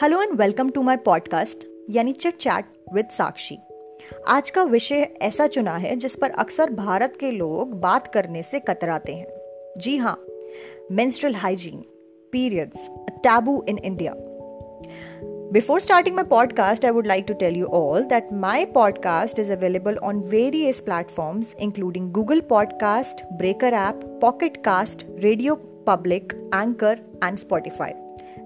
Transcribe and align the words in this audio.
Hello 0.00 0.20
and 0.22 0.32
welcome 0.40 0.68
to 0.70 0.82
my 0.82 0.96
podcast 0.96 1.66
यानी 1.90 2.12
chit 2.12 2.36
chat 2.40 2.66
with 2.94 3.08
Sakshi 3.12 3.56
आज 4.28 4.50
का 4.50 4.62
विषय 4.64 5.06
ऐसा 5.22 5.46
चुना 5.46 5.76
है 5.78 5.94
जिस 5.96 6.16
पर 6.16 6.30
अक्सर 6.44 6.70
भारत 6.74 7.16
के 7.20 7.30
लोग 7.32 7.74
बात 7.80 8.06
करने 8.14 8.42
से 8.42 8.60
कतराते 8.68 9.14
हैं 9.14 9.80
जी 9.80 9.96
हाँ 9.96 10.16
menstrual 10.92 11.34
hygiene 11.34 11.84
periods 12.32 12.88
taboo 13.24 13.62
in 13.68 13.78
India 13.84 14.14
Before 15.54 15.78
starting 15.84 16.14
my 16.16 16.22
podcast, 16.32 16.84
I 16.88 16.90
would 16.96 17.08
like 17.10 17.24
to 17.28 17.34
tell 17.38 17.56
you 17.60 17.70
all 17.78 18.04
that 18.10 18.28
my 18.42 18.58
podcast 18.76 19.40
is 19.44 19.50
available 19.54 20.04
on 20.10 20.20
various 20.34 20.80
platforms 20.90 21.50
including 21.66 22.12
Google 22.18 22.46
Podcast, 22.52 23.24
Breaker 23.40 23.72
app, 23.80 24.04
Pocket 24.20 24.62
Cast, 24.68 25.10
Radio 25.26 25.56
Public, 25.90 26.38
Anchor 26.60 26.94
and 27.28 27.42
Spotify. 27.44 27.90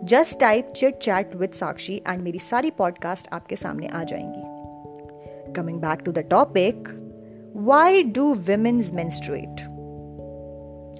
Just 0.04 0.40
type 0.40 0.72
chit 0.76 0.98
chat 0.98 1.36
with 1.36 1.50
Sakshi 1.50 2.02
and 2.08 2.22
मेरी 2.22 2.38
सारी 2.38 2.70
podcast 2.70 3.28
आपके 3.32 3.56
सामने 3.56 3.86
आ 3.86 4.02
जाएँगी। 4.02 5.52
Coming 5.52 5.78
back 5.78 5.98
to 5.98 6.12
the 6.12 6.18
topic 6.18 6.88
why 7.56 8.02
do 8.02 8.34
womens 8.34 8.92
menstruate 8.92 9.60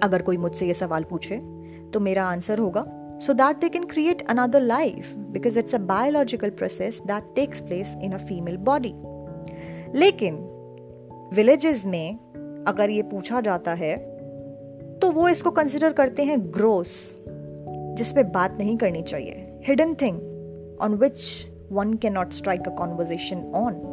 अगर 0.03 0.23
कोई 0.23 0.37
मुझसे 0.37 0.67
ये 0.67 0.75
सवाल 0.75 1.05
पूछे 1.05 1.37
तो 1.91 2.01
मेरा 2.01 2.25
आंसर 2.25 2.59
होगा 2.59 2.85
so 3.23 3.33
that 3.33 3.57
they 3.57 3.69
can 3.69 3.85
create 3.85 4.23
another 4.31 4.61
life 4.61 5.15
because 5.15 5.59
it's 5.59 5.75
a 5.75 5.79
biological 5.79 6.51
process 6.51 7.03
that 7.07 7.25
takes 7.35 7.61
place 7.61 7.95
in 8.03 8.13
a 8.13 8.19
female 8.19 8.57
body 8.57 8.95
लेकिन 9.99 10.37
विलेजेस 11.35 11.87
में 11.87 12.17
अगर 12.69 12.91
ये 12.91 13.03
पूछा 13.03 13.41
जाता 13.41 13.75
है 13.75 13.97
तो 14.99 15.11
वो 15.11 15.29
इसको 15.29 15.51
कंसिडर 15.51 15.93
करते 15.93 16.23
हैं 16.23 16.55
ग्रोस 16.55 17.19
जिस 17.95 18.13
पे 18.13 18.23
बात 18.23 18.59
नहीं 18.59 18.77
करनी 18.77 19.03
चाहिए। 19.03 19.61
Hidden 19.67 19.95
thing 19.95 20.17
on 20.81 20.95
which 20.95 21.47
one 21.73 21.95
can 21.95 22.13
not 22.13 22.33
strike 22.33 22.69
a 22.69 22.71
conversation 22.71 23.53
on 23.55 23.91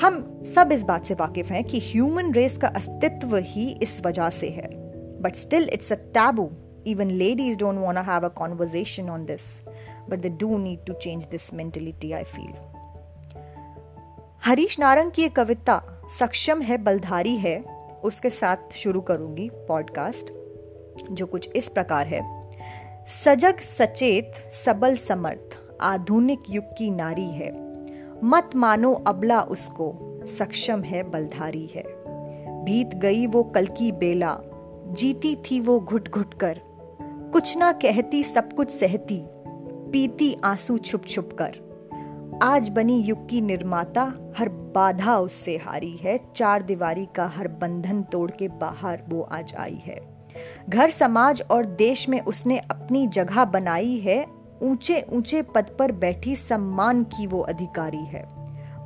हम 0.00 0.42
सब 0.42 0.72
इस 0.72 0.82
बात 0.82 1.06
से 1.06 1.14
वाकिफ 1.14 1.50
हैं 1.50 1.64
कि 1.64 1.78
ह्यूमन 1.78 2.32
रेस 2.32 2.58
का 2.58 2.68
अस्तित्व 2.68 3.36
ही 3.36 3.78
इस 3.82 4.06
वजह 4.06 4.30
से 4.30 4.48
है। 4.48 4.68
But 5.22 5.34
still 5.34 5.68
it's 5.68 5.92
a 5.92 5.96
taboo 5.96 6.50
ladies 6.96 7.56
don't 7.56 7.80
want 7.80 7.98
to 7.98 8.02
have 8.02 8.24
a 8.24 8.30
conversation 8.30 9.08
on 9.08 9.26
this 9.26 9.62
but 10.08 10.22
they 10.22 10.30
do 10.30 10.58
need 10.58 10.86
to 10.86 10.94
change 10.94 11.26
this 11.26 11.52
mentality, 11.52 12.14
i 12.14 12.24
feel 12.24 12.54
Harish 14.44 14.78
Narang 14.78 15.10
की 15.10 15.22
एक 15.22 15.36
कविता, 15.36 16.02
सक्षम 16.10 16.62
है, 16.62 16.78
बलधारी 16.78 17.36
है, 17.36 17.64
उसके 18.04 18.30
साथ 18.30 18.56
शुरू 18.72 19.00
करूँगी 19.00 19.50
पॉडकास्ट, 19.54 20.32
जो 21.10 21.26
कुछ 21.26 21.48
इस 21.56 21.68
प्रकार 21.68 22.06
है। 22.06 22.37
सजग 23.08 23.56
सचेत 23.58 24.32
सबल 24.52 24.96
समर्थ, 24.96 25.58
आधुनिक 25.80 26.42
युग 26.50 26.64
की 26.64 26.90
नारी 26.90 27.30
है। 27.30 27.50
मत 28.24 28.50
मानो 28.56 28.94
अबला 28.94 29.40
उसको, 29.40 30.20
सक्षम 30.26 30.82
है 30.82 31.02
बलधारी 31.02 31.66
है। 31.66 31.84
बीत 32.64 32.94
गई 32.94 33.26
वो 33.26 33.42
कल 33.42 33.66
की 33.66 33.92
बेला, 33.92 34.38
जीती 34.86 35.36
थी 35.36 35.60
वो 35.60 35.80
घुट 35.80 36.08
घुट 36.08 36.34
कर। 36.34 36.60
कुछ 37.32 37.56
ना 37.56 37.72
कहती 37.72 38.22
सब 38.22 38.52
कुछ 38.52 38.70
सहती, 38.70 39.22
पीती 39.92 40.36
आँसू 40.44 40.78
छुप 40.78 41.04
छुप 41.04 41.36
कर। 41.42 41.52
आज 42.42 42.68
बनी 42.68 43.00
युग 43.00 43.28
की 43.28 43.40
निर्माता, 43.40 44.32
हर 44.38 44.48
बाधा 44.48 45.18
उससे 45.18 45.56
हारी 45.56 45.96
है। 45.96 46.20
चार 46.36 46.62
दीवारी 46.62 47.08
का 47.14 47.26
हर 47.26 47.48
बंधन 47.48 48.02
तोड़ 48.02 48.30
के 48.30 48.48
बाहर 48.48 49.02
वो 49.08 49.22
आज 49.22 49.54
आई 49.58 49.82
है। 49.84 50.17
घर 50.68 50.90
समाज 50.90 51.42
और 51.50 51.66
देश 51.66 52.08
में 52.08 52.20
उसने 52.20 52.58
अपनी 52.58 53.06
जगह 53.06 53.44
बनाई 53.44 53.96
है। 53.96 54.26
ऊँचे 54.62 55.06
ऊँचे 55.12 55.42
पद 55.42 55.76
पर 55.78 55.92
बैठी 55.92 56.36
सम्मान 56.36 57.04
की 57.04 57.26
वो 57.26 57.40
अधिकारी 57.40 58.04
है। 58.04 58.28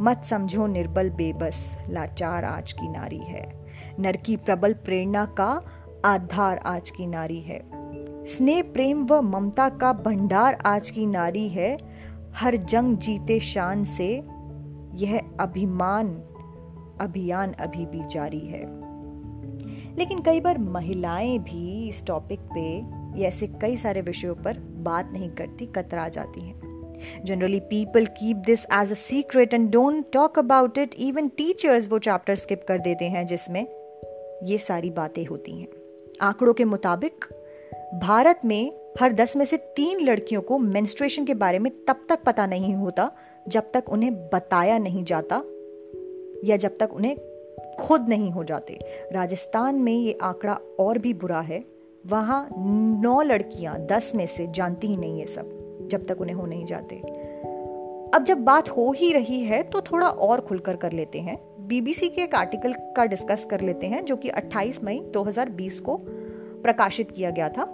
मत 0.00 0.24
समझो 0.24 0.66
निर्बल 0.66 1.10
बेबस, 1.10 1.78
लाचार 1.88 2.44
आज 2.44 2.72
की 2.72 2.88
नारी 2.88 3.18
है। 3.18 3.66
नर 3.98 4.16
की 4.16 4.36
प्रबल 4.36 4.72
प्रेरणा 4.72 5.24
का 5.24 5.62
आधार 6.04 6.58
आज 6.58 6.90
की 6.90 7.06
नारी 7.06 7.40
है। 7.40 7.62
स्नेह, 8.26 8.62
प्रेम 8.62 9.06
व 9.06 9.20
ममता 9.20 9.68
का 9.68 9.92
भंडार 9.92 10.58
आज 10.66 10.90
की 10.90 11.06
नारी 11.06 11.48
है। 11.48 11.78
हर 12.34 12.56
जंग 12.56 12.96
जीते 12.96 13.40
शान 13.40 13.84
से 13.84 14.16
यह 14.94 15.20
अभिमान, 15.40 16.08
अभियान 17.00 17.52
अभी 17.52 17.86
भी 17.86 18.00
जारी 18.04 18.40
है। 18.40 18.91
लेकिन 19.98 20.22
कई 20.22 20.40
बार 20.40 20.58
महिलाएँ 20.58 21.38
भी 21.38 21.88
इस 21.88 22.06
टॉपिक 22.06 22.40
पे 22.40 22.78
या 23.22 23.28
ऐसे 23.28 23.46
कई 23.46 23.76
सारे 23.76 24.00
विषयों 24.00 24.34
पर 24.34 24.58
बात 24.58 25.10
नहीं 25.12 25.30
करती, 25.30 25.66
कतरा 25.66 26.08
जाती 26.08 26.40
हैं। 26.40 26.62
Generally 27.24 27.60
people 27.60 28.06
keep 28.06 28.36
this 28.36 28.64
as 28.64 28.90
a 28.90 28.94
secret 28.94 29.54
and 29.54 29.70
don't 29.70 30.12
talk 30.12 30.38
about 30.38 30.78
it 30.78 30.94
even 30.98 31.28
teachers 31.28 31.88
वो 31.88 31.98
चैप्टर 31.98 32.34
स्किप 32.34 32.64
कर 32.68 32.78
देते 32.78 33.04
हैं 33.04 33.26
जिसमें 33.26 33.66
ये 34.44 34.58
सारी 34.58 34.90
बातें 34.90 35.24
होती 35.26 35.52
हैं। 35.52 35.68
आंकड़ों 36.20 36.54
के 36.54 36.64
मुताबिक, 36.64 37.24
भारत 37.94 38.40
में 38.44 38.72
हर 39.00 39.12
दस 39.12 39.36
में 39.36 39.44
से 39.44 39.56
तीन 39.56 40.00
लड़कियों 40.00 40.40
को 40.40 40.58
मेंस्ट्रुएशन 40.58 41.24
के 41.24 41.34
बारे 41.34 41.58
में 41.58 41.72
तब 41.84 42.04
तक 42.08 42.22
पता 42.22 42.46
नहीं 42.46 42.74
होता 42.74 43.10
जब 43.48 43.72
तक 43.74 43.84
उन्हें 43.88 44.14
बताया 44.14 44.78
नहीं 44.78 45.04
जाता 45.04 45.36
या 46.44 46.56
जब 46.56 46.78
तक 46.78 46.92
उन्हें 46.92 47.16
खुद 47.80 48.08
नहीं 48.08 48.30
हो 48.30 48.44
जाते। 48.44 48.78
राजस्थान 49.12 49.74
में 49.74 49.92
ये 49.92 50.18
आंकड़ा 50.22 50.58
और 50.80 50.98
भी 50.98 51.14
बुरा 51.14 51.40
है। 51.40 51.64
वहाँ 52.06 52.48
नौ 53.02 53.20
लड़कियाँ, 53.22 53.78
दस 53.80 54.12
में 54.14 54.26
से 54.26 54.46
जानती 54.46 54.86
ही 54.86 54.96
नहीं 54.96 55.18
ये 55.18 55.26
सब, 55.26 55.88
जब 55.90 56.06
तक 56.06 56.20
उन्हें 56.20 56.36
हो 56.36 56.46
नहीं 56.46 56.64
जाते। 56.64 56.96
अब 58.14 58.24
जब 58.24 58.38
बात 58.38 58.68
हो 58.68 58.90
ही 58.92 59.12
रही 59.12 59.40
है 59.40 59.62
तो 59.62 59.80
थोड़ा 59.80 60.08
और 60.08 60.40
खुलकर 60.40 60.76
कर 60.76 60.92
लेते 60.92 61.20
हैं। 61.20 61.36
बीबीसी 61.60 62.08
के 62.08 62.22
एक 62.22 62.34
आर्टिकल 62.34 62.74
का 62.96 63.04
डिस्कस 63.04 63.44
कर 63.44 63.60
लेते 63.60 63.86
हैं, 63.86 64.04
जो 64.04 64.16
कि 64.16 64.28
28 64.28 64.82
मई 64.84 65.00
2020 65.14 65.80
को 65.80 65.96
प्रकाशित 66.62 67.10
किया 67.10 67.30
गया 67.30 67.48
था। 67.48 67.64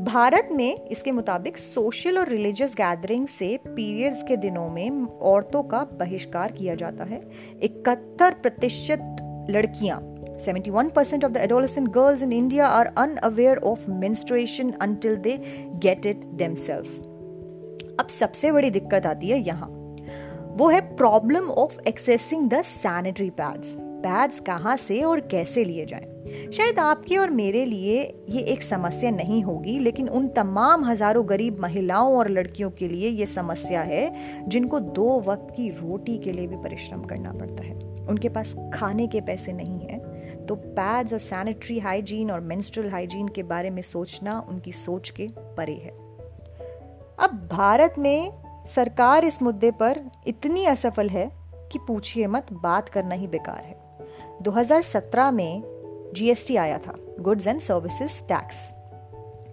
भारत 0.00 0.48
में 0.52 0.84
इसके 0.84 1.12
मुताबिक 1.12 1.58
सोशल 1.58 2.18
और 2.18 2.28
रिलीजियस 2.28 2.74
गैदरिंग 2.74 3.26
से 3.26 3.56
पीरियड्स 3.66 4.22
के 4.22 4.36
दिनों 4.36 4.68
में 4.68 5.06
औरतों 5.22 5.62
का 5.62 5.82
बहिष्कार 5.92 6.52
किया 6.52 6.74
जाता 6.74 7.04
है। 7.04 7.20
इकहत्तर 7.62 8.34
प्रतिशत 8.34 9.13
लड़कियाँ। 9.50 10.00
71% 10.38 11.24
of 11.24 11.32
the 11.32 11.42
adolescent 11.42 11.92
girls 11.92 12.22
in 12.22 12.32
India 12.32 12.64
are 12.64 12.92
unaware 12.96 13.58
of 13.64 13.88
menstruation 13.88 14.72
until 14.80 15.16
they 15.16 15.38
get 15.80 16.06
it 16.06 16.24
themselves. 16.36 16.90
अब 18.00 18.06
सबसे 18.10 18.52
बड़ी 18.52 18.70
दिक्कत 18.70 19.06
आती 19.06 19.28
है 19.28 19.38
यहाँ। 19.38 19.68
वो 20.58 20.68
है 20.68 20.80
problem 20.96 21.50
of 21.50 21.80
accessing 21.88 22.48
the 22.50 22.62
sanitary 22.62 23.30
pads 23.30 23.76
pads 23.80 24.40
कहाँ 24.40 24.76
से 24.76 25.02
और 25.02 25.20
कैसे 25.20 25.64
लिए 25.64 25.86
जाएँ? 25.86 26.50
शायद 26.52 26.78
आपके 26.78 27.16
और 27.16 27.30
मेरे 27.30 27.64
लिए 27.64 28.02
ये 28.30 28.40
एक 28.40 28.62
समस्या 28.62 29.10
नहीं 29.10 29.42
होगी, 29.42 29.78
लेकिन 29.78 30.08
उन 30.08 30.28
तमाम 30.28 30.84
हज़ारों 30.84 31.28
गरीब 31.28 31.60
महिलाओं 31.60 32.16
और 32.16 32.30
लड़कियों 32.30 32.70
के 32.70 32.88
लिए 32.88 33.08
ये 33.08 33.26
समस्या 33.26 33.82
है, 33.82 34.14
जिनको 34.48 34.80
दो 34.80 35.20
वक्त 35.20 35.54
की 35.56 35.68
रोटी 35.68 36.18
के 36.18 36.32
लिए 36.32 36.46
भी 36.46 36.56
परिश्रम 36.56 37.02
करना 37.02 37.32
पड़ता 37.32 37.64
है। 37.64 37.83
उनके 38.08 38.28
पास 38.28 38.54
खाने 38.74 39.06
के 39.06 39.20
पैसे 39.20 39.52
नहीं 39.52 39.80
हैं 39.80 40.00
तो 40.46 40.54
पैड्स 40.54 41.12
और 41.12 41.18
सैनिटरी 41.18 41.78
हाइजीन 41.78 42.30
और 42.30 42.40
मेंस्ट्रुअल 42.40 42.90
हाइजीन 42.90 43.28
के 43.28 43.42
बारे 43.42 43.70
में 43.70 43.82
सोचना 43.82 44.46
उनकी 44.48 44.72
सोच 44.72 45.10
के 45.10 45.28
परे 45.38 45.74
है। 45.74 45.90
अब 47.18 47.48
भारत 47.52 47.94
में 47.98 48.32
सरकार 48.66 49.24
इस 49.24 49.42
मुद्दे 49.42 49.70
पर 49.70 50.00
इतनी 50.26 50.64
असफल 50.64 51.08
है 51.08 51.30
कि 51.72 51.78
पूछिए 51.78 52.26
मत, 52.26 52.52
बात 52.52 52.88
करना 52.88 53.14
ही 53.14 53.26
बेकार 53.26 53.64
है। 53.64 53.76
2017 54.42 55.30
में 55.30 55.62
जीएसटी 56.16 56.56
आया 56.56 56.78
था 56.78 56.94
गुड्स 57.20 57.46
एंड 57.46 57.60
सर्विसेज़ 57.60 58.22
टैक्स 58.22 58.74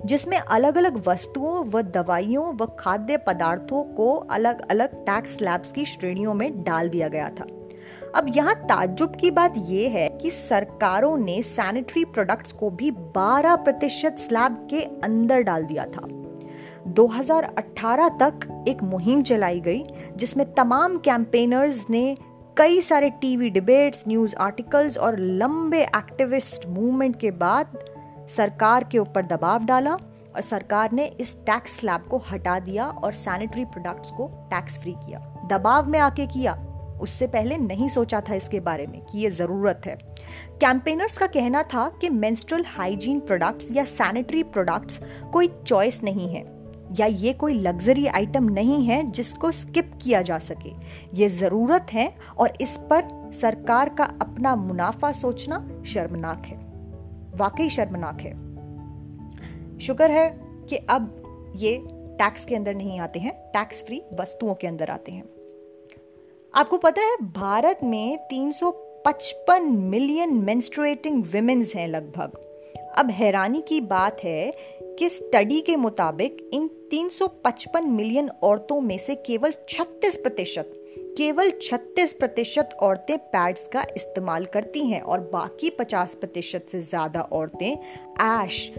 जिसमें 0.05 0.37
अलग 0.37 0.77
अलग 0.77 1.03
वस्तुओं 1.07 1.63
व 1.65 1.81
दवाइयों 1.81 2.53
व 2.53 2.65
खाद्य 2.65 3.17
पदार्थों 3.17 3.83
को 3.83 4.15
अलग 4.15 4.71
अलग 4.71 4.95
टैक्स 4.95 5.37
स्लैब्स 5.37 5.71
की 5.71 5.85
श्रेणियों 5.85 6.33
में 6.33 6.63
डाल 6.63 6.89
दिया 6.89 7.07
गया 7.07 7.29
था। 7.29 7.45
अब 8.15 8.25
यहाँ 8.35 8.55
ताज्जुब 8.55 9.15
की 9.15 9.31
बात 9.31 9.53
यह 9.57 9.91
है 9.91 10.09
कि 10.09 10.31
सरकारों 10.31 11.17
ने 11.17 11.41
सैनिटरी 11.41 12.05
प्रोडक्ट्स 12.05 12.53
को 12.53 12.69
भी 12.69 12.91
12 12.91 13.55
प्रतिशत 13.55 14.15
स्लैब 14.19 14.67
के 14.69 14.81
अंदर 14.81 15.41
डाल 15.41 15.63
दिया 15.63 15.85
था। 15.85 16.07
2018 16.87 18.09
तक 18.09 18.65
एक 18.67 18.83
मुहिम 18.83 19.23
चलाई 19.23 19.59
गई, 19.59 19.83
जिसमें 20.15 20.53
तमाम 20.53 20.97
कैंपेनर्स 20.97 21.85
ने 21.89 22.17
कई 22.57 22.81
सारे 22.81 23.09
टीवी 23.09 23.49
डिबेट्स 23.49 24.03
न्यूज़ 24.07 24.35
आर्टिकल्स 24.35 24.97
और 24.97 25.19
लंबे 25.19 25.83
एक्टिविस्ट 25.83 26.65
मूवमेंट 26.67 27.19
के 27.19 27.31
बाद 27.31 27.67
सरकार 28.29 28.83
के 28.83 28.97
ऊपर 28.97 29.25
दबाव 29.25 29.65
डाला 29.65 29.93
और 30.35 30.41
सरकार 30.41 30.91
ने 30.91 31.05
इस 31.05 31.35
टैक्स 31.35 31.79
स्लैब 31.79 32.01
को 32.01 32.17
हटा 32.17 32.59
दिया 32.59 32.87
और 32.87 33.13
सैनिटरी 33.13 33.65
प्रोडक्ट्स 33.65 34.11
को 34.11 34.27
टैक्स 34.27 34.77
फ्री 34.77 34.91
किया। 34.91 35.19
दबाव 35.51 35.89
में 35.89 35.99
आके 35.99 36.27
किया। 36.27 36.70
उससे 37.01 37.27
पहले 37.27 37.57
नहीं 37.57 37.89
सोचा 37.89 38.21
था 38.21 38.35
इसके 38.35 38.59
बारे 38.59 38.87
में 38.87 39.01
कि 39.01 39.19
ये 39.19 39.29
ज़रूरत 39.29 39.81
है। 39.85 39.97
कैंपेनर्स 40.61 41.17
का 41.17 41.27
कहना 41.27 41.63
था 41.63 41.87
कि 42.01 42.09
मेंस्ट्रुअल 42.09 42.65
हाइजीन 42.67 43.19
प्रोडक्ट्स 43.19 43.71
या 43.71 43.85
सैनिटरी 43.85 44.43
प्रोडक्ट्स 44.45 44.99
कोई 45.33 45.47
चॉइस 45.67 46.01
नहीं 46.03 46.27
है, 46.29 46.43
या 46.99 47.05
ये 47.05 47.33
कोई 47.33 47.53
लग्जरी 47.53 48.05
आइटम 48.07 48.49
नहीं 48.49 48.83
है 48.85 49.03
जिसको 49.11 49.51
स्किप 49.51 49.91
किया 50.01 50.21
जा 50.21 50.37
सके। 50.39 50.71
ये 51.13 51.29
ज़रूरत 51.29 51.93
है 51.93 52.11
और 52.37 52.53
इस 52.61 52.77
पर 52.91 53.07
सरकार 53.33 53.89
का 53.89 54.03
अपना 54.21 54.55
मुनाफा 54.57 55.11
सोचना 55.11 55.65
शर्मनाक 55.85 56.45
है। 56.45 56.57
वाकई 57.37 57.69
शर्मनाक 57.69 58.21
है। 58.21 58.33
शुक्र 59.79 60.11
है 60.11 60.29
कि 60.69 60.75
अब 60.89 61.53
ये 61.55 61.77
टैक्स 62.17 62.45
के 62.45 62.55
अंदर 62.55 62.75
नहीं 62.75 62.99
आते 62.99 63.19
हैं 63.19 63.33
टैक्स 63.53 63.83
फ्री 63.83 64.01
वस्तुओं 64.19 64.53
के 64.53 64.67
अंदर 64.67 64.89
आते 64.89 65.11
हैं। 65.11 65.23
आपको 66.53 66.77
पता 66.77 67.01
है, 67.01 67.15
भारत 67.17 67.79
में 67.83 68.17
355 68.27 69.61
मिलियन 69.61 70.33
मेंस्ट्रुएटिंग 70.33 71.23
विमेन्स 71.25 71.75
हैं 71.75 71.87
लगभग। 71.87 72.31
अब 72.97 73.11
हैरानी 73.11 73.61
की 73.61 73.81
बात 73.81 74.23
है 74.23 74.53
कि 74.99 75.09
स्टडी 75.09 75.61
के 75.61 75.75
मुताबिक 75.75 76.49
इन 76.53 76.67
355 76.91 77.85
मिलियन 77.85 78.29
औरतों 78.29 78.81
में 78.81 78.97
से 78.97 79.15
केवल 79.15 79.53
36 79.69 80.17
प्रतिशत, 80.17 80.71
केवल 81.17 81.51
36 81.51 82.13
प्रतिशत 82.13 82.77
औरतें 82.81 83.17
पैड्स 83.17 83.67
का 83.67 83.85
इस्तेमाल 83.95 84.45
करती 84.45 84.85
हैं 84.85 85.01
और 85.01 85.19
बाकी 85.19 85.69
50 85.69 86.13
प्रतिशत 86.13 86.65
से 86.71 86.81
ज़्यादा 86.81 87.21
औरतें 87.21 87.77
ash 88.21 88.71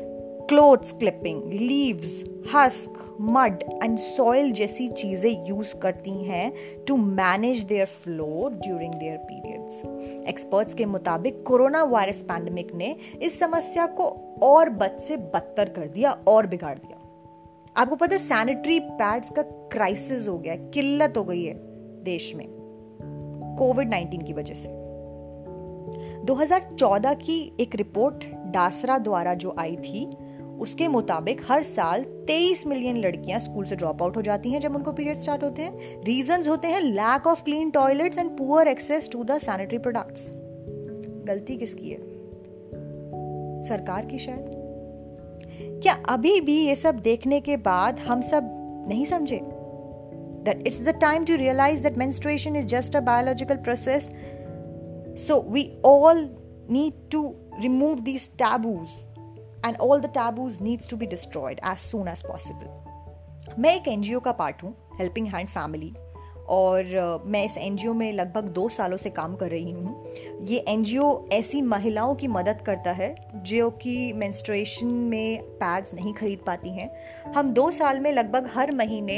clothes 0.53 0.93
clipping 0.93 1.53
leaves 1.53 2.25
husk 2.55 3.17
mud 3.21 3.63
and 3.85 3.99
soil 3.99 4.53
जैसी 4.53 4.89
चीज़ें 4.89 5.47
यूज़ 5.49 5.77
करती 5.77 6.25
हैं 6.25 6.53
to 6.87 6.97
manage 6.97 7.63
their 7.65 7.87
flow 7.87 8.49
during 8.49 8.95
their 8.95 9.17
periods 9.17 9.83
experts 10.29 10.75
के 10.75 10.85
मुताबिक 10.85 11.43
कोरोना 11.47 11.83
वायरस 11.85 12.23
पैंडमिक 12.23 12.75
ने 12.75 12.97
इस 13.23 13.39
समस्या 13.39 13.87
को 13.87 14.09
और 14.43 14.71
बद 14.71 14.99
से 15.01 15.17
बदतर 15.17 15.69
कर 15.69 15.89
दिया 15.89 16.13
और 16.29 16.47
बिगाड़ 16.47 16.79
दिया। 16.79 16.99
आपको 17.77 17.97
पता 17.97 18.15
है 18.15 18.19
सैनिटरी 18.19 18.81
पैड्स 18.81 19.31
का 19.31 19.43
क्राइसिस 19.43 20.29
हो 20.29 20.39
गया, 20.39 20.57
किल्लत 20.57 21.15
हो 21.17 21.25
गई 21.25 21.45
है 21.45 21.55
देश 22.05 22.35
में 22.37 22.47
कोविड 23.59 23.91
19 23.91 24.27
की 24.27 24.33
वजह 24.33 24.55
से। 24.55 24.83
2014 26.25 27.15
की 27.15 27.57
एक 27.61 27.75
रिपोर्ट 27.75 28.25
डासरा 28.53 28.99
द्वारा 28.99 29.35
जो 29.35 29.55
आई 29.59 29.77
थी 29.77 30.17
उसके 30.63 30.89
मुताबिक 30.89 31.41
हर 31.49 31.63
साल 31.63 32.05
23 32.27 32.67
मिलियन 32.67 32.97
लड़कियाँ 32.97 33.41
स्कूल 33.41 33.65
से 33.65 33.77
ड्रॉप 33.77 34.03
आउट 34.03 34.17
हो 34.17 34.23
जाती 34.23 34.51
हैं 34.51 34.61
जब 34.61 34.77
उनको 34.77 34.93
पीरियड 34.93 35.17
स्टार्ट 35.17 35.45
होते 35.45 35.63
हैं। 35.63 36.03
रीजंस 36.05 36.49
होते 36.49 36.69
हैं 36.69 36.81
lack 36.81 37.27
of 37.27 37.43
clean 37.43 37.71
toilets 37.71 38.19
and 38.19 38.39
poor 38.39 38.69
access 38.69 39.09
to 39.13 39.25
the 39.25 39.39
sanitary 39.39 39.79
products 39.79 40.33
गलती 41.29 41.57
किसकी 41.57 41.91
है? 41.91 41.99
सरकार 43.63 44.07
की 44.07 44.19
शायद। 44.19 44.63
क्या 45.83 46.03
अभी 46.09 46.41
भी 46.41 46.67
ये 46.67 46.77
सब 46.77 46.95
देखने 46.95 47.41
के 47.41 47.57
बाद 47.57 48.01
हम 48.01 48.21
सब 48.21 48.43
नहीं 48.89 49.05
समझे? 49.05 49.41
That 50.45 50.61
it's 50.63 50.81
the 50.89 50.95
time 51.03 51.25
to 51.31 51.37
realize 51.37 51.81
that 51.87 51.99
menstruation 51.99 52.57
is 52.61 52.71
just 52.71 52.95
a 52.95 53.03
biological 53.03 53.59
process. 53.69 54.03
So 55.17 55.37
we 55.57 55.65
all 55.87 56.23
need 56.73 56.93
to 57.15 57.23
remove 57.65 58.05
these 58.05 58.29
taboos. 58.43 59.12
and 59.66 59.78
all 59.78 60.00
the 60.00 60.10
taboos 60.14 60.58
needs 60.62 60.90
to 60.90 60.98
be 60.98 61.06
destroyed 61.06 61.60
as 61.72 61.78
soon 61.78 62.08
as 62.08 62.24
possible 62.28 63.56
मैं 63.60 63.76
एक 63.76 63.88
NGO 63.88 64.20
का 64.20 64.32
part 64.32 64.64
हूँ 64.64 64.76
helping 65.00 65.28
hand 65.28 65.50
family 65.50 65.94
और 66.49 67.23
मैं 67.27 67.45
इस 67.45 67.57
NGO 67.57 67.93
में 67.95 68.13
लगभग 68.13 68.49
दो 68.49 68.69
सालों 68.69 68.97
से 68.97 69.11
काम 69.11 69.35
कर 69.37 69.51
रही 69.51 69.71
हूँ। 69.71 70.05
ये 70.43 70.59
एनजीओ 70.69 71.29
ऐसी 71.33 71.63
महिलाओं 71.63 72.15
की 72.15 72.29
मदद 72.29 72.61
करता 72.61 72.91
है, 72.91 73.15
जो 73.37 73.71
कि 73.71 74.13
मेंस्ट्रुएशन 74.13 74.87
में 74.87 75.43
पैड्स 75.43 75.95
नहीं 75.95 76.15
खरीद 76.15 76.39
पाती 76.47 76.71
हैं। 76.71 76.91
हम 77.33 77.51
दो 77.51 77.71
साल 77.71 78.01
में 78.01 78.13
लगभग 78.13 78.51
हर 78.55 78.71
महीने 78.71 79.17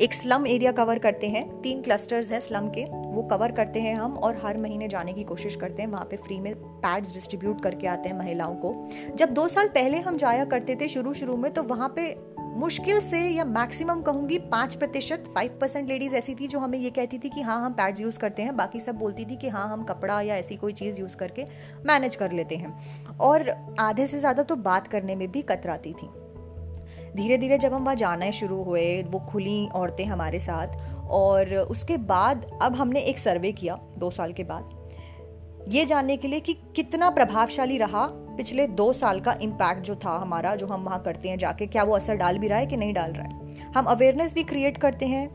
एक 0.00 0.14
स्लम 0.14 0.46
एरिया 0.46 0.72
कवर 0.72 0.98
करते 0.98 1.28
हैं। 1.28 1.60
तीन 1.62 1.82
क्लस्टर्स 1.82 2.32
हैं 2.32 2.40
स्लम 2.40 2.68
के, 2.68 2.84
वो 2.84 3.22
कवर 3.22 3.52
करते 3.52 3.80
हैं 3.80 3.94
हम 3.94 4.16
और 4.16 4.40
हर 4.44 4.58
महीने 4.58 4.88
जाने 4.88 5.12
की 5.12 5.24
कोशिश 5.24 5.56
करते 5.56 5.82
हैं। 5.82 5.88
वहाँ 5.88 6.04
पे 6.04 6.16
फ्री 6.16 6.40
में 6.40 6.54
पैड्स 6.56 7.12
डिस्ट्रीब्यूट 7.14 7.62
करके 7.62 7.86
आते 7.86 8.08
हैं 8.08 8.18
महिलाओं 8.18 8.54
को। 8.54 8.74
जब 9.16 9.30
दो 9.30 9.48
साल 9.48 9.68
पहले 9.68 9.98
हम 9.98 10.16
जाया 10.16 10.44
करते 10.44 10.76
थे 10.76 10.88
शुरू 10.88 11.14
शुरू 11.14 11.36
में 11.36 11.52
तो 11.52 11.62
वहाँ 11.62 11.92
पे 11.96 12.10
मुश्किल 12.56 13.00
से 13.00 13.18
या 13.20 13.44
मैक्सिमम 13.44 14.00
कहूँगी 14.02 14.38
पाँच 14.52 14.74
प्रतिशत 14.74 15.24
फाइव 15.34 15.58
परसेंट 15.60 15.88
लेडीज़ 15.88 16.14
ऐसी 16.14 16.34
थी 16.34 16.46
जो 16.48 16.58
हमें 16.58 16.78
ये 16.78 16.90
कहती 16.90 17.18
थी 17.18 17.28
कि 17.28 17.40
हाँ 17.40 17.60
हम 17.62 17.72
पैड्स 17.72 18.00
यूज़ 18.00 18.18
करते 18.18 18.42
हैं, 18.42 18.56
बाकी 18.56 18.80
सब 18.80 18.94
बोलती 18.94 19.24
थी 19.24 19.36
कि 19.36 19.48
हाँ 19.48 19.66
हम 19.68 19.82
कपड़ा 19.82 20.20
या 20.20 20.36
ऐसी 20.36 20.56
कोई 20.56 20.72
चीज़ 20.72 21.00
यूज़ 21.00 21.16
करके 21.16 21.44
मैनेज 21.86 22.16
कर 22.16 22.32
लेते 22.32 22.56
हैं। 22.56 23.18
और 23.18 23.50
आधे 23.80 24.06
से 24.06 24.18
ज़्यादा 24.18 24.42
तो 24.42 24.56
बात 24.56 24.86
करने 24.86 25.16
में 25.16 25.30
भी 25.32 25.42
कतराती 25.42 25.92
थी। 25.92 26.08
धीरे 27.16 27.38
धीरे 27.38 27.58
जब 27.58 27.74
हम 27.74 27.84
वहाँ 27.84 27.94
जाना 27.94 28.30
शुरू 28.30 28.62
हुए, 28.62 29.02
वो 29.02 29.18
खुली 29.20 29.68
औरतें 29.74 30.04
हमारे 30.04 30.38
साथ, 30.38 30.78
और 31.10 31.54
उसके 31.54 31.96
बाद 31.96 32.50
अब 32.62 32.74
हमने 32.74 33.00
एक 33.00 33.18
सर्वे 33.18 33.52
किया, 33.52 33.78
दो 33.98 34.10
साल 34.10 34.32
के 34.32 34.44
बाद, 34.44 35.68
ये 35.68 35.84
जानने 35.84 36.16
के 36.16 36.28
लिए 36.28 36.40
कि 36.40 36.54
कितना 36.76 37.10
प्रभावशाली 37.10 37.78
रहा 37.78 38.08
पिछले 38.36 38.66
दो 38.66 38.92
साल 38.92 39.20
का 39.20 39.36
इम्पैक्ट 39.42 39.82
जो 39.82 39.94
था 39.96 40.16
हमारा, 40.18 40.54
जो 40.56 40.66
हम 40.66 40.84
वहाँ 40.84 41.02
करते 41.02 41.28
हैं 41.28 41.38
जाके, 41.38 41.66
क्या 41.66 41.82
वो 41.82 41.96
असर 41.96 42.16
डाल 42.16 42.38
भी 42.38 42.48
रहा 42.48 42.58
है 42.58 42.66
कि 42.66 42.76
नहीं 42.76 42.94
डाल 42.94 43.12
रहा 43.12 43.26
है? 43.26 43.72
हम 43.76 43.84
अवेयरनेस 43.84 44.34
भी 44.34 44.44
क्रिएट 44.44 44.78
करते 44.78 45.06
हैं, 45.06 45.28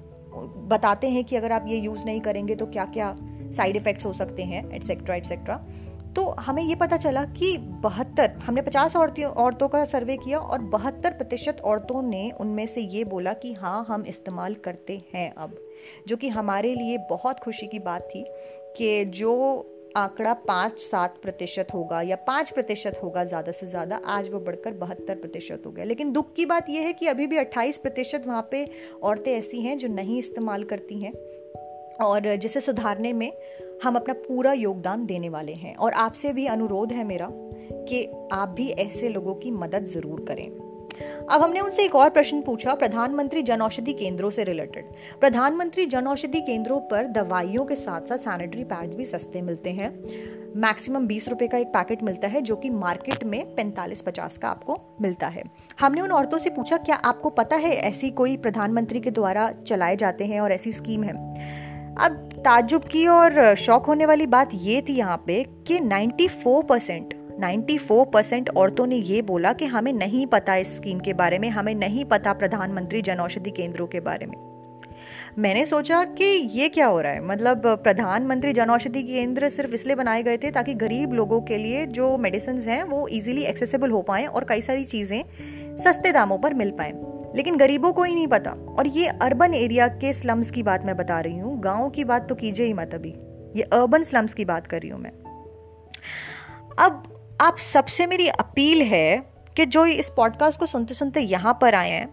बताते 0.67 1.09
हैं 1.09 1.23
कि 1.23 1.35
अगर 1.35 1.51
आप 1.51 1.65
ये 1.67 1.77
यूज़ 1.77 2.05
नहीं 2.05 2.19
करेंगे 2.21 2.55
तो 2.55 2.65
क्या 2.65 2.85
क्या 2.85 3.15
साइड 3.51 3.75
इफ़ेक्ट्स 3.75 4.05
हो 4.05 4.13
सकते 4.13 4.43
हैं 4.43 4.69
एटसेट्रा 4.71 5.15
एटसेट्रा 5.15 5.63
तो 6.15 6.23
हमें 6.39 6.63
ये 6.63 6.75
पता 6.75 6.97
चला 6.97 7.23
कि 7.23 7.57
बहत्तर, 7.57 8.31
हमने 8.43 8.61
पचास 8.61 8.95
औरतों 8.95 9.67
का 9.67 9.83
सर्वे 9.85 10.17
किया 10.17 10.39
और 10.39 10.61
बहत्तर 10.61 11.11
प्रतिशत 11.11 11.61
औरतों 11.65 12.01
ने 12.01 12.31
उनमें 12.31 12.65
से 12.67 12.81
ये 12.81 13.03
बोला 13.03 13.33
कि 13.33 13.53
हाँ 13.53 13.85
हम 13.89 14.03
इस्तेमाल 14.07 14.53
करते 14.55 15.01
हैं 15.15 15.33
अब। 15.35 15.55
जो 16.07 16.17
कि 16.17 16.29
हमारे 16.29 16.73
लिए 16.75 16.97
बहुत 17.09 17.39
खुशी 17.39 17.67
की 17.67 17.79
बात 17.79 18.09
थी 18.15 18.25
कि 18.77 19.05
जो 19.05 19.33
आंकड़ा 19.97 20.33
पाँच 20.33 20.79
सात 20.79 21.17
प्रतिशत 21.17 21.67
होगा 21.73 22.01
या 22.01 22.15
पाँच 22.27 22.51
प्रतिशत 22.51 22.99
होगा 23.03 23.23
ज़्यादा 23.23 23.51
से 23.51 23.67
ज़्यादा, 23.67 23.95
आज 23.95 24.29
वो 24.29 24.39
बढ़कर 24.39 24.73
बहत्तर 24.73 25.15
प्रतिशत 25.15 25.63
हो 25.65 25.71
गया। 25.71 25.85
लेकिन 25.85 26.11
दुख 26.11 26.33
की 26.33 26.45
बात 26.45 26.69
यह 26.69 26.81
है 26.81 26.93
कि 26.93 27.07
अभी 27.07 27.27
भी 27.27 27.37
अट्ठाईस 27.37 27.77
प्रतिशत 27.77 28.23
वहाँ 28.27 28.47
पे 28.51 28.65
औरतें 29.03 29.31
ऐसी 29.31 29.61
हैं 29.61 29.77
जो 29.77 29.87
नहीं 29.87 30.19
इस्तेमाल 30.19 30.63
करती 30.63 30.99
हैं 30.99 31.13
और 32.01 32.35
जिसे 32.35 32.61
सुधारने 32.61 33.13
में 33.13 33.31
हम 33.83 33.95
अपना 33.95 34.13
पूरा 34.27 34.53
योगदान 34.53 35.05
देने 35.05 35.29
वाले 35.29 35.53
हैं। 35.53 35.75
और 35.75 35.93
आपसे 35.93 36.33
भी 36.33 36.45
अनुरोध 36.47 36.93
है 36.93 37.03
मेरा 37.03 37.27
कि 37.31 38.03
आप 38.31 38.49
भी 38.49 38.69
ऐसे 38.69 39.09
लोगों 39.09 39.35
की 39.35 39.51
मदद 39.51 39.85
ज़रूर 39.85 40.25
करें। 40.27 40.70
अब 41.29 41.41
हमने 41.41 41.59
उनसे 41.59 41.83
एक 41.83 41.95
और 41.95 42.09
प्रश्न 42.09 42.41
पूछा, 42.41 42.73
प्रधानमंत्री 42.75 43.41
जन 43.41 43.61
औषधि 43.61 43.93
केंद्रों 43.93 44.29
से 44.29 44.43
रिलेटेड 44.43 44.85
प्रधानमंत्री 45.19 45.85
जन 45.85 46.07
औषधि 46.07 46.41
केंद्रों 46.41 46.79
पर 46.79 47.07
दवाइयों 47.07 47.65
के 47.65 47.75
साथ 47.75 48.01
साथ 48.01 48.17
सैनिटरी 48.17 48.63
पैड्स 48.63 48.95
भी 48.95 49.05
सस्ते 49.05 49.41
मिलते 49.41 49.69
हैं। 49.69 49.89
मैक्सिमम 50.55 51.07
बीस 51.07 51.27
रुपए 51.27 51.47
का 51.47 51.57
एक 51.57 51.67
पैकेट 51.67 52.03
मिलता 52.03 52.27
है, 52.27 52.41
जो 52.41 52.55
कि 52.55 52.69
मार्केट 52.69 53.23
में 53.23 53.55
पैंतालीस 53.55 54.01
पचास 54.01 54.37
का 54.37 54.49
आपको 54.49 54.97
मिलता 55.01 55.27
है। 55.27 55.43
हमने 55.79 56.01
उन 56.01 56.11
औरतों 56.11 56.37
से 56.37 56.49
पूछा, 56.49 56.77
क्या 56.77 56.95
आपको 56.95 57.29
पता 57.29 57.55
है 57.55 57.71
ऐसी 57.71 58.09
कोई 58.09 58.37
प्रधानमंत्री 58.37 58.99
के 58.99 59.11
द्वारा 59.11 59.51
चलाए 59.67 59.95
जाते 59.95 60.25
हैं 60.25 60.41
और 60.41 60.51
ऐसी 60.51 60.71
स्कीम 60.71 61.03
है? 61.03 61.13
अब 61.95 62.29
ताजुब 62.45 62.83
की 62.83 63.07
और 63.07 63.55
शौक 63.55 63.85
होने 63.85 64.05
वाली 64.05 64.25
बात 64.25 64.49
ये 64.53 64.81
थी 64.81 64.93
यहाँ 64.93 65.23
पे 65.27 65.43
कि 65.67 65.79
94 65.79 66.63
परसेंट 66.63 67.13
94 67.41 68.05
परसेंट 68.13 68.49
औरतों 68.49 68.87
ने 68.87 68.95
ये 68.95 69.21
बोला 69.21 69.53
कि 69.53 69.65
हमें 69.65 69.93
नहीं 69.93 70.25
पता 70.27 70.55
इस 70.55 70.75
स्कीम 70.75 70.99
के 70.99 71.13
बारे 71.13 71.39
में, 71.39 71.49
हमें 71.49 71.75
नहीं 71.75 72.05
पता 72.05 72.33
प्रधानमंत्री 72.33 73.01
जन 73.01 73.17
औषधि 73.17 73.51
केंद्रों 73.51 73.87
के 73.87 73.99
बारे 73.99 74.25
में। 74.25 74.51
मैंने 75.39 75.65
सोचा 75.65 76.03
कि 76.03 76.23
ये 76.23 76.69
क्या 76.69 76.87
हो 76.87 77.01
रहा 77.01 77.11
है? 77.11 77.25
मतलब 77.25 77.61
प्रधानमंत्री 77.65 78.53
जन 78.53 78.69
औषधि 78.69 79.03
केंद्र 79.03 79.49
सिर्फ़ 79.49 79.71
इसलिए 79.71 79.95
बनाए 79.95 80.23
गए 80.23 80.37
थे 80.37 80.51
ताकि 80.51 80.73
गरीब 80.73 81.13
लोगों 81.13 81.41
के 81.41 81.57
लिए 81.57 81.85
जो 81.85 82.17
मेडिसिन 82.17 82.59
हैं 82.59 82.83
वो 82.83 83.07
इजीली 83.07 83.43
एक्सेसिबल 83.43 83.89
हो 83.89 84.01
पाएँ 84.01 84.27
और 84.27 84.45
कई 84.49 84.61
सारी 84.61 84.85
चीज़ें 84.85 85.23
सस्ते 85.77 86.11
दामों 86.11 86.37
पर 86.37 86.53
मिल 86.53 86.71
पाएँ। 86.71 86.93
लेकिन 87.35 87.57
गरीबों 87.57 87.93
को 87.93 88.03
ही 88.03 88.15
नहीं 88.15 88.27
पता। 88.27 88.51
और 88.51 88.87
ये 88.87 89.07
अर्बन 89.07 89.53
एरिया 89.53 89.87
के 89.87 90.13
स्लम्स 90.13 90.51
की 90.51 90.63
बात 90.63 90.85
मैं 90.85 90.97
बता 90.97 91.19
रही 91.19 91.37
हूँ। 91.37 91.59
गाँव 91.59 91.89
की 91.89 92.03
बात 92.03 92.29
तो 92.29 92.35
कीजिए 92.35 92.65
ही 92.65 92.73
मत 92.73 92.93
अभी। 92.93 93.15
ये 93.55 93.61
अर्बन 93.61 94.03
स्लम्स 94.03 94.33
की 94.33 94.45
बात 94.45 94.67
कर 94.67 94.81
रही 94.81 94.89
हूँ 94.89 95.01
मैं। 95.01 95.11
अब 96.79 97.10
आप 97.41 97.57
सबसे 97.57 98.05
मेरी 98.07 98.27
अपील 98.27 98.81
है 98.81 99.23
कि 99.55 99.65
जो 99.65 99.85
इस 99.85 100.09
पॉडकास्ट 100.09 100.59
को 100.59 100.65
सुनते 100.65 100.93
सुनते 100.93 101.19
यहाँ 101.19 101.57
पर 101.61 101.75
आए 101.75 101.89
हैं, 101.89 102.07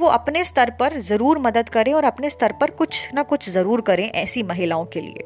वो 0.00 0.06
अपने 0.06 0.44
स्तर 0.44 0.70
पर 0.70 0.98
ज़रूर 0.98 1.38
मदद 1.38 1.68
करें 1.68 1.92
और 1.94 2.04
अपने 2.04 2.30
स्तर 2.30 2.52
पर 2.52 2.70
कुछ 2.70 3.08
ना 3.14 3.22
कुछ 3.22 3.48
ज़रूर 3.50 3.80
करें 3.80 4.04
ऐसी 4.04 4.42
महिलाओं 4.42 4.84
के 4.84 5.00
लिए। 5.00 5.24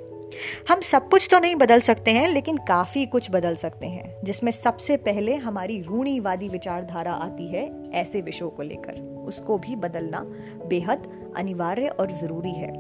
हम 0.69 0.81
सब 0.81 1.09
कुछ 1.09 1.29
तो 1.31 1.39
नहीं 1.39 1.57
बदल 1.57 1.81
सकते 1.81 2.11
हैं, 2.11 2.29
लेकिन 2.29 2.57
काफ़ी 2.57 3.07
कुछ 3.07 3.31
बदल 3.31 3.57
सकते 3.57 3.87
हैं, 3.87 4.15
जिसमें 4.25 4.53
सबसे 4.53 4.97
पहले 4.97 5.37
हमारी 5.37 5.81
रूढ़ीवादी 5.83 6.49
विचारधारा 6.49 7.13
आती 7.13 7.47
है 7.47 7.91
ऐसे 7.93 8.21
विषयों 8.21 8.51
को 8.51 8.63
लेकर। 8.63 9.01
उसको 9.27 9.59
भी 9.59 9.77
बदलना 9.77 10.21
बेहद 10.67 11.33
अनिवार्य 11.37 11.89
और 11.89 12.11
ज़रूरी 12.11 12.53
है। 12.53 12.73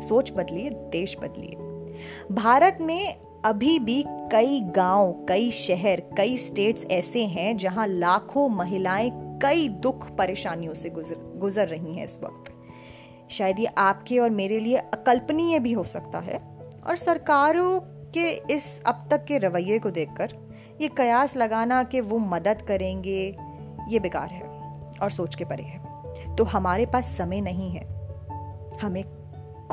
सोच 0.00 0.32
बदलिए, 0.32 0.70
देश 0.70 1.16
बदलिए। 1.22 2.34
भारत 2.34 2.78
में 2.80 3.16
अभी 3.44 3.78
भी 3.78 4.04
कई 4.32 4.60
गाँव, 4.60 5.12
कई 5.28 5.50
शहर, 5.50 6.00
कई 6.16 6.36
स्टेट्स 6.36 6.84
ऐसे 6.90 7.24
हैं 7.24 7.56
जहाँ 7.56 7.86
लाखों 7.86 8.48
महिलाएँ 8.48 9.10
कई 9.42 9.68
दुख 9.68 10.10
परेशानियों 10.10 10.74
से 10.74 10.90
गुजर 10.90 11.16
गुजर 11.36 11.68
रही 11.68 11.94
हैं 11.96 12.04
इस 12.04 12.18
वक्त। 12.22 12.52
शायद 13.30 13.58
ये 13.58 13.66
आपके 13.66 14.18
और 14.18 14.30
मेरे 14.30 14.60
लिए 14.60 14.76
अकल्पनीय 14.76 15.58
भी 15.58 15.72
हो 15.72 15.84
सकता 15.84 16.18
है 16.18 16.40
और 16.86 16.96
सरकारों 16.96 17.80
के 18.14 18.30
इस 18.54 18.82
अब 18.86 19.06
तक 19.10 19.24
के 19.24 19.38
रवैये 19.38 19.78
को 19.78 19.90
देखकर 19.90 20.34
ये 20.80 20.88
कयास 20.88 21.36
लगाना 21.36 21.82
कि 21.82 22.00
वो 22.00 22.18
मदद 22.18 22.62
करेंगे, 22.62 23.36
ये 23.88 23.98
बेकार 23.98 24.28
है 24.28 24.42
और 25.02 25.10
सोच 25.10 25.34
के 25.34 25.44
परे 25.44 25.62
है। 25.62 26.36
तो 26.36 26.44
हमारे 26.44 26.86
पास 26.86 27.16
समय 27.18 27.40
नहीं 27.40 27.70
है। 27.70 27.84
हमें 28.82 29.04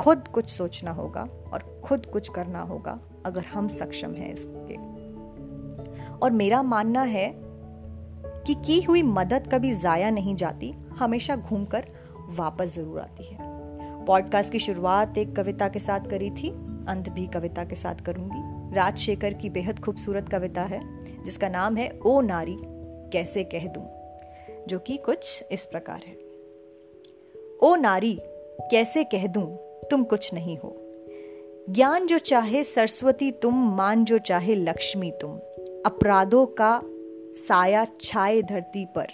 खुद 0.00 0.28
कुछ 0.28 0.48
सोचना 0.48 0.90
होगा 0.90 1.28
और 1.52 1.82
खुद 1.84 2.06
कुछ 2.06 2.28
करना 2.28 2.60
होगा 2.60 3.00
अगर 3.26 3.44
हम 3.44 3.68
सक्षम 3.68 4.14
हैं 4.14 4.32
इसके। 4.32 4.74
और 6.18 6.30
मेरा 6.30 6.62
मानना 6.62 7.02
है 7.02 7.34
कि 8.26 8.54
की 8.54 8.82
हुई 8.82 9.02
मदद 9.02 9.48
कभी 9.52 9.74
जाया 9.74 10.10
नहीं 10.10 10.36
जाती, 10.36 10.70
हमेशा 10.70 11.36
घूमकर 11.36 11.84
वापस 12.28 12.74
ज़रूर 12.74 13.00
आती 13.00 13.24
है। 13.24 13.38
पॉडकास्ट 14.04 14.52
की 14.52 14.58
शुरुआत 14.58 15.18
एक 15.18 15.36
कविता 15.36 15.68
के 15.68 15.78
साथ 15.78 16.00
करी 16.00 16.30
थी, 16.30 16.50
अंत 16.88 17.08
भी 17.08 17.26
कविता 17.26 17.64
के 17.64 17.74
साथ 17.74 17.94
करूँगी। 17.94 18.74
राजशेखर 18.76 19.34
की 19.34 19.50
बेहद 19.50 19.78
खूबसूरत 19.78 20.28
कविता 20.28 20.62
है, 20.62 21.00
जिसका 21.22 21.48
नाम 21.48 21.76
है 21.76 21.98
ओ 22.06 22.20
नारी, 22.20 22.56
कैसे 23.12 23.44
कह 23.44 23.66
दूँ? 23.66 23.88
जो 24.68 24.78
कि 24.78 24.96
कुछ 24.96 25.44
इस 25.52 25.66
प्रकार 25.66 26.00
है। 26.06 26.18
ओ 27.62 27.74
नारी, 27.74 28.20
कैसे 28.70 29.04
कह 29.04 29.26
दूँ? 29.26 29.69
तुम 29.90 30.04
कुछ 30.04 30.34
नहीं 30.34 30.56
हो। 30.56 30.76
ज्ञान 31.70 32.06
जो 32.06 32.18
चाहे 32.18 32.64
सरस्वती 32.64 33.30
तुम, 33.30 33.76
मान 33.76 34.04
जो 34.04 34.18
चाहे 34.18 34.54
लक्ष्मी 34.54 35.10
तुम। 35.10 35.36
अपराधों 35.86 36.46
का 36.46 36.82
साया 37.48 37.86
छाए 38.00 38.42
धरती 38.42 38.84
पर 38.84 39.06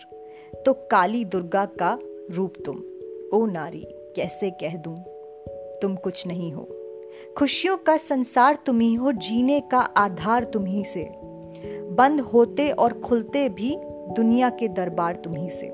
तो 0.66 0.72
काली 0.72 1.24
दुर्गा 1.24 1.64
का 1.64 1.98
रूप 2.30 2.54
तुम। 2.64 2.76
ओ 3.38 3.46
नारी, 3.46 3.86
कैसे 3.88 4.50
कह 4.50 4.76
दूँ? 4.76 5.04
तुम 5.82 5.96
कुछ 5.96 6.26
नहीं 6.26 6.52
हो। 6.52 6.68
खुशियों 7.38 7.76
का 7.76 7.96
संसार 7.96 8.58
तुम 8.66 8.80
ही 8.80 8.94
हो, 8.94 9.12
जीने 9.12 9.60
का 9.60 9.78
आधार 9.78 10.44
तुम 10.44 10.64
ही 10.64 10.84
से। 10.84 11.08
बंद 11.90 12.20
होते 12.20 12.70
और 12.70 13.00
खुलते 13.00 13.48
भी 13.48 13.76
दुनिया 13.88 14.50
के 14.50 14.68
दरबार 14.68 15.14
तुम 15.14 15.34
ही 15.34 15.50
से। 15.50 15.68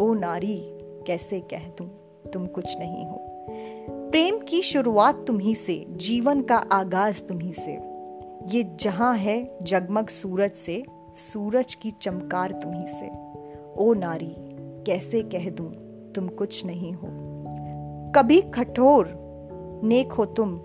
ओ 0.00 0.14
नारी, 0.14 0.62
कैसे 1.06 1.40
कह 1.40 1.68
दूँ? 1.68 1.90
तुम 2.32 2.46
कुछ 2.46 2.78
नहीं 2.78 3.06
हो। 3.06 3.27
प्रेम 4.10 4.38
की 4.38 4.62
शुरुआत 4.62 5.24
तुम्ही 5.26 5.54
से, 5.54 5.86
जीवन 5.88 6.40
का 6.40 6.56
आगाज़ 6.56 7.22
तुम्ही 7.22 7.52
से। 7.52 7.72
ये 8.56 8.76
जहाँ 8.80 9.16
है 9.16 9.58
जगमग 9.62 10.08
सूरज 10.08 10.50
से, 10.50 10.84
सूरज 11.14 11.74
की 11.74 11.90
चमकार 11.90 12.52
तुम्ही 12.52 12.88
से। 12.88 13.08
ओ 13.78 13.94
नारी, 13.94 14.34
कैसे 14.84 15.22
कह 15.22 15.50
दूँ, 15.50 15.72
तुम 16.12 16.28
कुछ 16.28 16.66
नहीं 16.66 16.92
हो। 16.92 17.08
कभी 18.14 18.40
कठोर 18.40 19.08
नेक 19.84 20.12
हो 20.12 20.24
तुम, 20.24 20.56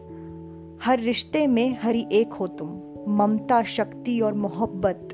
हर 0.84 1.00
रिश्ते 1.00 1.48
में 1.48 1.78
हरी 1.82 2.08
एक 2.12 2.34
हो 2.34 2.48
तुम। 2.48 2.70
ममता, 3.08 3.64
शक्ति 3.64 4.20
और 4.20 4.34
मोहब्बत, 4.34 5.10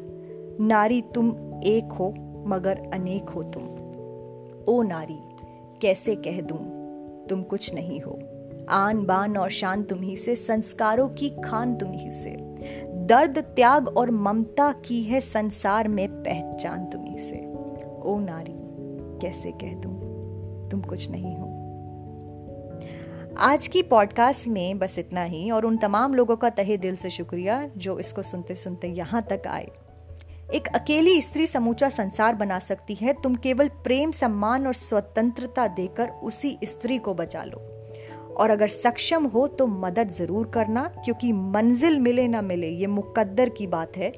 नारी 0.61 1.01
तुम 1.01 1.29
एक 1.63 1.89
हो, 1.91 2.13
मगर 2.47 2.91
अनेक 2.93 3.29
हो 3.29 3.43
तुम। 3.43 3.63
ओ 4.75 4.81
नारी, 4.81 5.19
कैसे 5.81 6.15
कह 6.15 6.41
दूँ 6.41 6.78
तुम 7.29 7.43
कुछ 7.43 7.73
नहीं 7.73 8.01
हो। 8.01 8.19
आन 8.69 9.05
बान 9.05 9.37
और 9.37 9.49
शान 9.49 9.83
तुम्ही 9.83 10.17
से, 10.17 10.35
संस्कारों 10.35 11.09
की 11.09 11.29
खान 11.29 11.75
तुम्ही 11.75 12.11
से। 12.11 12.35
दर्द, 13.05 13.37
त्याग 13.37 13.87
और 13.87 14.11
ममता 14.11 14.71
की 14.71 15.03
है 15.03 15.21
संसार 15.21 15.87
में 15.87 16.07
पहचान 16.09 16.85
तुम्ही 16.85 17.19
से। 17.19 17.37
ओ 18.01 18.19
नारी, 18.19 18.53
कैसे 19.21 19.51
कह 19.51 19.73
दूँ? 19.73 20.09
तुम 20.69 20.81
कुछ 20.81 21.11
नहीं 21.11 21.35
हो। 21.35 21.55
आज 23.37 23.67
की 23.67 23.81
पॉडकास्ट 23.83 24.47
में 24.47 24.79
बस 24.79 24.99
इतना 24.99 25.23
ही, 25.23 25.51
और 25.51 25.65
उन 25.65 25.77
तमाम 25.77 26.13
लोगों 26.13 26.35
का 26.35 26.49
तहे 26.49 26.77
दिल 26.77 26.95
से 26.95 27.09
शुक्रिया 27.09 27.69
जो 27.77 27.99
इसको 27.99 28.21
सुनते 28.21 28.55
सुनते 28.55 28.87
यहाँ 28.87 29.21
तक 29.21 29.47
आए। 29.47 29.67
एक 30.53 30.67
अकेली 30.67 31.21
स्त्री 31.21 31.47
समूचा 31.47 31.89
संसार 31.89 32.35
बना 32.35 32.59
सकती 32.59 32.95
है। 32.95 33.13
तुम 33.13 33.35
केवल 33.35 33.67
प्रेम, 33.67 34.11
सम्मान 34.11 34.67
और 34.67 34.73
स्वतंत्रता 34.73 35.67
देकर 35.67 36.09
उसी 36.09 36.57
स्त्री 36.63 36.97
को 36.97 37.13
बचा 37.13 37.43
लो। 37.43 37.57
और 38.35 38.49
अगर 38.49 38.67
सक्षम 38.67 39.25
हो 39.25 39.47
तो 39.47 39.67
मदद 39.67 40.09
ज़रूर 40.09 40.47
करना, 40.47 40.83
क्योंकि 41.05 41.31
मंजिल 41.33 41.99
मिले 41.99 42.27
ना 42.27 42.41
मिले, 42.41 42.69
ये 42.69 42.87
मुकद्दर 42.87 43.49
की 43.49 43.67
बात 43.67 43.97
है। 43.97 44.11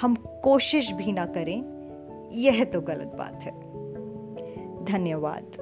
हम 0.00 0.14
कोशिश 0.44 0.92
भी 0.92 1.12
ना 1.12 1.26
करें, 1.26 2.30
यह 2.32 2.64
तो 2.64 2.80
गलत 2.80 3.12
बात 3.18 3.42
है। 3.42 3.52
धन्यवाद। 4.84 5.56